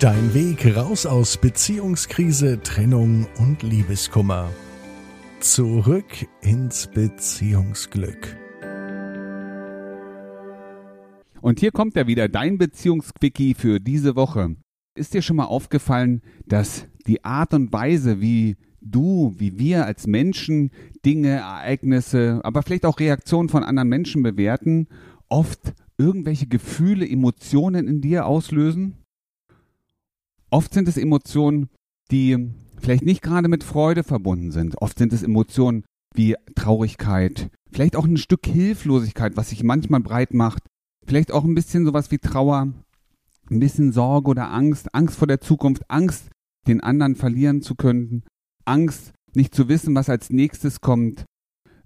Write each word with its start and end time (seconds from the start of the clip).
Dein 0.00 0.32
Weg 0.32 0.76
raus 0.76 1.06
aus 1.06 1.38
Beziehungskrise, 1.38 2.60
Trennung 2.62 3.26
und 3.40 3.64
Liebeskummer. 3.64 4.48
Zurück 5.40 6.28
ins 6.40 6.86
Beziehungsglück. 6.86 8.36
Und 11.40 11.58
hier 11.58 11.72
kommt 11.72 11.96
er 11.96 12.06
wieder, 12.06 12.28
dein 12.28 12.58
Beziehungsquickie 12.58 13.54
für 13.54 13.80
diese 13.80 14.14
Woche. 14.14 14.54
Ist 14.94 15.14
dir 15.14 15.22
schon 15.22 15.34
mal 15.34 15.46
aufgefallen, 15.46 16.22
dass 16.46 16.86
die 17.08 17.24
Art 17.24 17.52
und 17.52 17.72
Weise, 17.72 18.20
wie 18.20 18.56
du, 18.80 19.34
wie 19.36 19.58
wir 19.58 19.84
als 19.84 20.06
Menschen 20.06 20.70
Dinge, 21.04 21.30
Ereignisse, 21.30 22.38
aber 22.44 22.62
vielleicht 22.62 22.86
auch 22.86 23.00
Reaktionen 23.00 23.48
von 23.48 23.64
anderen 23.64 23.88
Menschen 23.88 24.22
bewerten, 24.22 24.86
oft 25.28 25.74
irgendwelche 25.96 26.46
Gefühle, 26.46 27.04
Emotionen 27.04 27.88
in 27.88 28.00
dir 28.00 28.26
auslösen? 28.26 28.94
Oft 30.50 30.72
sind 30.72 30.88
es 30.88 30.96
Emotionen, 30.96 31.68
die 32.10 32.50
vielleicht 32.78 33.04
nicht 33.04 33.22
gerade 33.22 33.48
mit 33.48 33.64
Freude 33.64 34.02
verbunden 34.02 34.50
sind. 34.50 34.80
Oft 34.80 34.98
sind 34.98 35.12
es 35.12 35.22
Emotionen 35.22 35.84
wie 36.14 36.36
Traurigkeit, 36.54 37.50
vielleicht 37.70 37.96
auch 37.96 38.06
ein 38.06 38.16
Stück 38.16 38.46
Hilflosigkeit, 38.46 39.36
was 39.36 39.50
sich 39.50 39.62
manchmal 39.62 40.00
breit 40.00 40.32
macht. 40.32 40.62
Vielleicht 41.06 41.32
auch 41.32 41.44
ein 41.44 41.54
bisschen 41.54 41.84
sowas 41.84 42.10
wie 42.10 42.18
Trauer, 42.18 42.72
ein 43.50 43.60
bisschen 43.60 43.92
Sorge 43.92 44.30
oder 44.30 44.50
Angst, 44.50 44.94
Angst 44.94 45.16
vor 45.16 45.28
der 45.28 45.40
Zukunft, 45.40 45.82
Angst, 45.88 46.30
den 46.66 46.80
anderen 46.80 47.14
verlieren 47.14 47.62
zu 47.62 47.74
können, 47.74 48.24
Angst, 48.64 49.12
nicht 49.34 49.54
zu 49.54 49.68
wissen, 49.68 49.94
was 49.94 50.08
als 50.08 50.30
nächstes 50.30 50.80
kommt. 50.80 51.24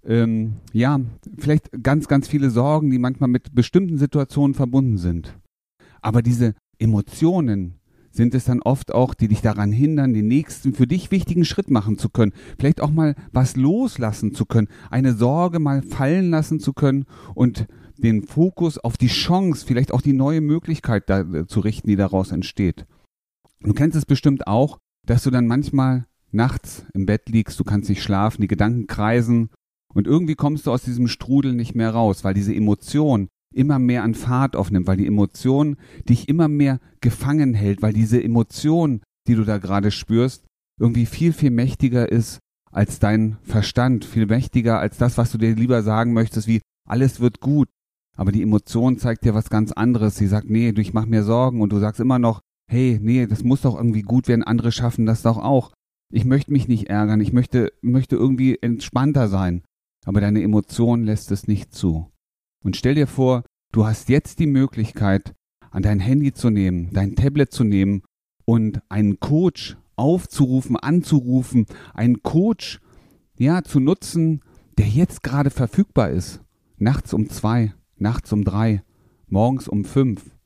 Ähm, 0.05 0.57
ja, 0.73 1.01
vielleicht 1.39 1.71
ganz, 1.83 2.09
ganz 2.09 2.27
viele 2.27 2.51
Sorgen, 2.51 2.91
die 2.91 2.99
manchmal 2.99 3.29
mit 3.29 3.55
bestimmten 3.55 3.99
Situationen 3.99 4.55
verbunden 4.55 4.99
sind. 4.99 5.39
Aber 6.01 6.23
diese 6.23 6.55
Emotionen, 6.79 7.79
sind 8.13 8.35
es 8.35 8.45
dann 8.45 8.61
oft 8.63 8.93
auch, 8.93 9.15
die 9.15 9.29
dich 9.29 9.41
daran 9.41 9.73
hindern, 9.73 10.13
den 10.13 10.29
nächsten 10.29 10.75
für 10.75 10.87
dich 10.87 11.11
wichtigen 11.11 11.45
Schritt 11.45 11.71
machen 11.71 11.99
zu 11.99 12.09
können, 12.11 12.33
vielleicht 12.59 12.81
auch 12.81 12.91
mal 12.91 13.15
was 13.33 13.57
loslassen 13.57 14.35
zu 14.35 14.45
können, 14.47 14.69
eine 14.91 15.15
Sorge 15.15 15.59
mal 15.59 15.83
fallen 15.83 16.31
lassen 16.31 16.61
zu 16.61 16.73
können 16.73 17.07
und 17.35 17.67
den 17.97 18.23
Fokus 18.23 18.79
auf 18.79 18.97
die 18.97 19.09
Chance, 19.09 19.65
vielleicht 19.67 19.93
auch 19.93 20.03
die 20.03 20.13
neue 20.13 20.41
Möglichkeit 20.41 21.09
da, 21.09 21.21
äh, 21.21 21.47
zu 21.47 21.61
richten, 21.61 21.89
die 21.89 21.97
daraus 21.97 22.33
entsteht. 22.33 22.87
Du 23.61 23.73
kennst 23.73 23.97
es 23.97 24.07
bestimmt 24.07 24.47
auch, 24.47 24.79
dass 25.07 25.23
du 25.23 25.31
dann 25.31 25.47
manchmal 25.47 26.07
nachts 26.33 26.85
im 26.95 27.07
Bett 27.07 27.29
liegst, 27.29 27.59
du 27.61 27.65
kannst 27.65 27.89
nicht 27.89 28.03
schlafen, 28.03 28.43
die 28.43 28.49
Gedanken 28.49 28.87
kreisen 28.87 29.51
und 29.95 30.07
irgendwie 30.07 30.35
kommst 30.35 30.67
du 30.67 30.73
aus 30.73 30.83
diesem 30.83 31.07
Strudel 31.07 31.53
nicht 31.53 31.75
mehr 31.75 31.91
raus, 31.91 32.25
weil 32.25 32.35
diese 32.35 32.55
Emotion, 32.55 33.29
immer 33.55 33.79
mehr 33.79 34.03
an 34.03 34.15
Fahrt 34.15 34.57
aufnimmt, 34.57 34.87
weil 34.87 34.97
die 34.97 35.07
Emotion 35.07 35.77
dich 36.09 36.29
immer 36.29 36.49
mehr 36.49 36.81
gefangen 37.01 37.55
hält, 37.55 37.83
weil 37.83 37.93
diese 37.93 38.23
Emotion, 38.23 39.03
die 39.27 39.35
du 39.35 39.45
da 39.45 39.59
gerade 39.59 39.91
spürst, 39.91 40.45
irgendwie 40.81 41.07
viel, 41.07 41.33
viel 41.33 41.51
mächtiger 41.51 42.11
ist 42.11 42.39
als 42.71 42.99
dein 42.99 43.37
Verstand, 43.43 44.05
viel 44.05 44.27
mächtiger 44.27 44.79
als 44.79 44.97
das, 44.99 45.19
was 45.19 45.31
du 45.31 45.39
dir 45.39 45.55
lieber 45.55 45.83
sagen 45.83 46.13
möchtest, 46.13 46.49
wie 46.49 46.61
alles 46.89 47.21
wird 47.21 47.41
gut. 47.41 47.69
Aber 48.17 48.33
die 48.33 48.43
Emotion 48.43 48.99
zeigt 48.99 49.25
dir 49.25 49.35
was 49.35 49.51
ganz 49.51 49.73
anderes. 49.73 50.17
Sie 50.17 50.27
sagt, 50.27 50.51
nee, 50.51 50.71
ich 50.71 50.93
mach 50.93 51.07
mir 51.07 51.23
Sorgen 51.23 51.61
und 51.61 51.73
du 51.73 51.79
sagst 51.79 52.01
immer 52.01 52.19
noch, 52.19 52.41
hey, 52.71 52.99
nee, 53.01 53.27
das 53.27 53.45
muss 53.45 53.63
doch 53.63 53.77
irgendwie 53.77 54.03
gut 54.03 54.29
werden, 54.29 54.43
andere 54.43 54.73
schaffen 54.73 55.07
das 55.07 55.23
doch 55.23 55.39
auch. 55.39 55.73
Ich 56.13 56.25
möchte 56.25 56.53
mich 56.53 56.69
nicht 56.69 56.89
ärgern, 56.89 57.21
ich 57.21 57.33
möchte, 57.33 57.73
möchte 57.81 58.17
irgendwie 58.17 58.59
entspannter 58.61 59.29
sein. 59.29 59.63
Aber 60.05 60.21
deine 60.21 60.43
Emotion 60.43 61.05
lässt 61.05 61.31
es 61.31 61.47
nicht 61.47 61.73
zu. 61.75 62.12
Und 62.63 62.77
stell 62.77 62.95
dir 62.95 63.07
vor, 63.07 63.45
du 63.73 63.87
hast 63.87 64.09
jetzt 64.09 64.39
die 64.39 64.47
Möglichkeit, 64.47 65.35
an 65.71 65.83
dein 65.83 66.01
Handy 66.01 66.33
zu 66.33 66.51
nehmen, 66.51 66.91
dein 66.93 67.17
Tablet 67.17 67.53
zu 67.53 67.65
nehmen 67.65 68.03
und 68.45 68.81
einen 68.89 69.21
Coach 69.21 69.77
aufzurufen, 69.97 70.77
anzurufen, 70.77 71.67
einen 71.95 72.23
Coach, 72.23 72.81
ja, 73.39 73.63
zu 73.63 73.81
nutzen, 73.81 74.41
der 74.79 74.87
jetzt 74.87 75.23
gerade 75.23 75.51
verfügbar 75.51 76.11
ist. 76.11 76.41
Nachts 76.77 77.13
um 77.13 77.29
zwei, 77.29 77.75
nachts 77.97 78.33
um 78.33 78.45
drei, 78.45 78.83
morgens 79.27 79.69
um 79.69 79.85
fünf. 79.85 80.37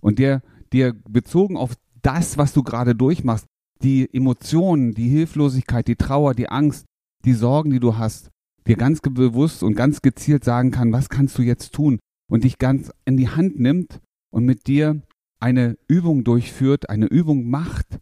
Und 0.00 0.18
der 0.18 0.42
dir 0.72 0.94
bezogen 1.08 1.56
auf 1.56 1.74
das, 2.02 2.38
was 2.38 2.52
du 2.52 2.62
gerade 2.62 2.94
durchmachst, 2.94 3.46
die 3.82 4.08
Emotionen, 4.12 4.94
die 4.94 5.08
Hilflosigkeit, 5.08 5.86
die 5.88 5.96
Trauer, 5.96 6.34
die 6.34 6.48
Angst, 6.48 6.86
die 7.24 7.34
Sorgen, 7.34 7.70
die 7.70 7.80
du 7.80 7.98
hast, 7.98 8.30
dir 8.66 8.76
ganz 8.76 9.00
bewusst 9.00 9.62
und 9.62 9.74
ganz 9.74 10.02
gezielt 10.02 10.44
sagen 10.44 10.70
kann, 10.70 10.92
was 10.92 11.08
kannst 11.08 11.38
du 11.38 11.42
jetzt 11.42 11.72
tun 11.72 11.98
und 12.30 12.44
dich 12.44 12.58
ganz 12.58 12.90
in 13.04 13.16
die 13.16 13.28
Hand 13.28 13.58
nimmt 13.58 14.00
und 14.30 14.44
mit 14.44 14.66
dir 14.66 15.02
eine 15.40 15.76
Übung 15.88 16.24
durchführt, 16.24 16.88
eine 16.88 17.06
Übung 17.06 17.48
macht, 17.50 18.00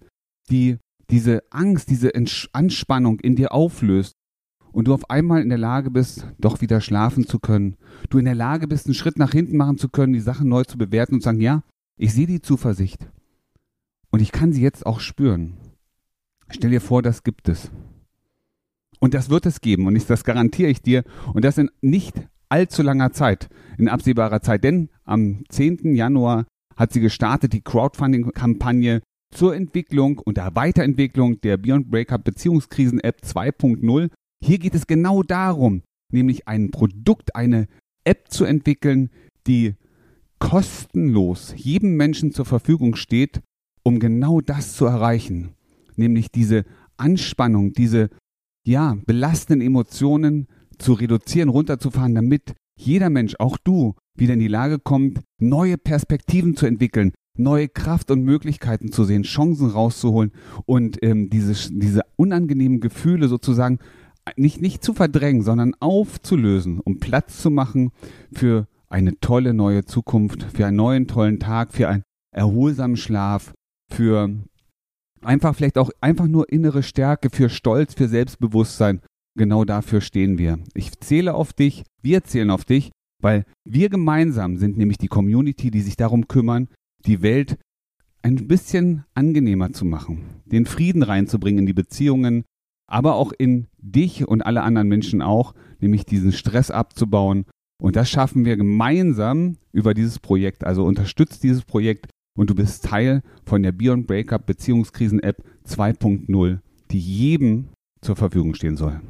die 0.50 0.76
diese 1.10 1.42
Angst, 1.50 1.90
diese 1.90 2.12
Anspannung 2.52 3.18
in 3.20 3.34
dir 3.34 3.52
auflöst 3.52 4.14
und 4.72 4.86
du 4.86 4.94
auf 4.94 5.10
einmal 5.10 5.42
in 5.42 5.48
der 5.48 5.58
Lage 5.58 5.90
bist, 5.90 6.26
doch 6.38 6.60
wieder 6.60 6.80
schlafen 6.80 7.26
zu 7.26 7.38
können. 7.38 7.76
Du 8.08 8.18
in 8.18 8.24
der 8.24 8.34
Lage 8.34 8.68
bist, 8.68 8.86
einen 8.86 8.94
Schritt 8.94 9.18
nach 9.18 9.32
hinten 9.32 9.56
machen 9.56 9.78
zu 9.78 9.88
können, 9.88 10.12
die 10.12 10.20
Sachen 10.20 10.48
neu 10.48 10.64
zu 10.64 10.78
bewerten 10.78 11.14
und 11.14 11.20
zu 11.20 11.24
sagen, 11.24 11.40
ja, 11.40 11.62
ich 11.96 12.12
sehe 12.12 12.26
die 12.26 12.40
Zuversicht 12.40 13.08
und 14.10 14.20
ich 14.20 14.32
kann 14.32 14.52
sie 14.52 14.62
jetzt 14.62 14.86
auch 14.86 15.00
spüren. 15.00 15.56
Stell 16.50 16.70
dir 16.70 16.80
vor, 16.80 17.02
das 17.02 17.22
gibt 17.22 17.48
es. 17.48 17.70
Und 19.00 19.14
das 19.14 19.30
wird 19.30 19.46
es 19.46 19.60
geben 19.60 19.86
und 19.86 19.96
ich, 19.96 20.06
das 20.06 20.24
garantiere 20.24 20.70
ich 20.70 20.82
dir. 20.82 21.04
Und 21.32 21.44
das 21.44 21.58
in 21.58 21.70
nicht 21.80 22.14
allzu 22.48 22.82
langer 22.82 23.12
Zeit, 23.12 23.48
in 23.78 23.88
absehbarer 23.88 24.42
Zeit. 24.42 24.62
Denn 24.62 24.90
am 25.04 25.44
10. 25.48 25.94
Januar 25.94 26.46
hat 26.76 26.92
sie 26.92 27.00
gestartet, 27.00 27.52
die 27.52 27.62
Crowdfunding-Kampagne 27.62 29.00
zur 29.34 29.54
Entwicklung 29.54 30.18
und 30.18 30.36
der 30.36 30.54
Weiterentwicklung 30.54 31.40
der 31.40 31.56
Beyond 31.56 31.90
Breakup 31.90 32.24
Beziehungskrisen-App 32.24 33.20
2.0. 33.24 34.10
Hier 34.44 34.58
geht 34.58 34.74
es 34.74 34.86
genau 34.86 35.22
darum, 35.22 35.82
nämlich 36.12 36.48
ein 36.48 36.70
Produkt, 36.70 37.36
eine 37.36 37.68
App 38.04 38.30
zu 38.30 38.44
entwickeln, 38.44 39.10
die 39.46 39.74
kostenlos 40.38 41.54
jedem 41.56 41.96
Menschen 41.96 42.32
zur 42.32 42.44
Verfügung 42.44 42.96
steht, 42.96 43.40
um 43.82 44.00
genau 44.00 44.40
das 44.40 44.74
zu 44.74 44.86
erreichen, 44.86 45.54
nämlich 45.96 46.30
diese 46.30 46.64
Anspannung, 46.96 47.72
diese 47.72 48.10
ja, 48.64 48.96
belastenden 49.06 49.66
Emotionen 49.66 50.46
zu 50.78 50.92
reduzieren, 50.94 51.48
runterzufahren, 51.48 52.14
damit 52.14 52.54
jeder 52.76 53.10
Mensch, 53.10 53.34
auch 53.38 53.58
du, 53.58 53.94
wieder 54.16 54.34
in 54.34 54.40
die 54.40 54.48
Lage 54.48 54.78
kommt, 54.78 55.20
neue 55.38 55.76
Perspektiven 55.76 56.56
zu 56.56 56.66
entwickeln, 56.66 57.12
neue 57.36 57.68
Kraft 57.68 58.10
und 58.10 58.22
Möglichkeiten 58.22 58.92
zu 58.92 59.04
sehen, 59.04 59.22
Chancen 59.22 59.70
rauszuholen 59.70 60.32
und 60.66 60.98
ähm, 61.02 61.30
diese, 61.30 61.72
diese 61.72 62.02
unangenehmen 62.16 62.80
Gefühle 62.80 63.28
sozusagen 63.28 63.78
nicht, 64.36 64.60
nicht 64.60 64.84
zu 64.84 64.94
verdrängen, 64.94 65.42
sondern 65.42 65.74
aufzulösen, 65.80 66.80
um 66.80 67.00
Platz 67.00 67.40
zu 67.40 67.50
machen 67.50 67.90
für 68.32 68.66
eine 68.88 69.18
tolle 69.20 69.54
neue 69.54 69.84
Zukunft, 69.84 70.46
für 70.54 70.66
einen 70.66 70.76
neuen 70.76 71.06
tollen 71.06 71.38
Tag, 71.38 71.72
für 71.72 71.88
einen 71.88 72.02
erholsamen 72.32 72.96
Schlaf, 72.96 73.52
für 73.90 74.30
einfach 75.22 75.54
vielleicht 75.54 75.78
auch 75.78 75.90
einfach 76.00 76.26
nur 76.26 76.50
innere 76.50 76.82
Stärke, 76.82 77.30
für 77.30 77.48
Stolz, 77.48 77.94
für 77.94 78.08
Selbstbewusstsein 78.08 79.00
Genau 79.36 79.64
dafür 79.64 80.00
stehen 80.00 80.38
wir. 80.38 80.58
Ich 80.74 80.98
zähle 81.00 81.34
auf 81.34 81.52
dich, 81.52 81.84
wir 82.02 82.24
zählen 82.24 82.50
auf 82.50 82.64
dich, 82.64 82.90
weil 83.22 83.44
wir 83.64 83.88
gemeinsam 83.88 84.56
sind 84.56 84.76
nämlich 84.76 84.98
die 84.98 85.08
Community, 85.08 85.70
die 85.70 85.82
sich 85.82 85.96
darum 85.96 86.26
kümmern, 86.26 86.68
die 87.06 87.22
Welt 87.22 87.58
ein 88.22 88.48
bisschen 88.48 89.04
angenehmer 89.14 89.72
zu 89.72 89.84
machen, 89.84 90.42
den 90.44 90.66
Frieden 90.66 91.02
reinzubringen 91.02 91.60
in 91.60 91.66
die 91.66 91.72
Beziehungen, 91.72 92.44
aber 92.86 93.14
auch 93.14 93.32
in 93.32 93.68
dich 93.78 94.26
und 94.26 94.42
alle 94.42 94.62
anderen 94.62 94.88
Menschen 94.88 95.22
auch, 95.22 95.54
nämlich 95.78 96.04
diesen 96.04 96.32
Stress 96.32 96.70
abzubauen. 96.70 97.46
Und 97.80 97.96
das 97.96 98.10
schaffen 98.10 98.44
wir 98.44 98.56
gemeinsam 98.56 99.56
über 99.72 99.94
dieses 99.94 100.18
Projekt. 100.18 100.64
Also 100.64 100.84
unterstützt 100.84 101.42
dieses 101.42 101.62
Projekt 101.62 102.10
und 102.36 102.50
du 102.50 102.54
bist 102.54 102.84
Teil 102.84 103.22
von 103.44 103.62
der 103.62 103.72
Beyond 103.72 104.06
Breakup 104.06 104.46
Beziehungskrisen 104.46 105.20
App 105.20 105.42
2.0, 105.68 106.58
die 106.90 107.00
jedem 107.00 107.68
zur 108.00 108.16
Verfügung 108.16 108.54
stehen 108.54 108.76
soll. 108.76 109.00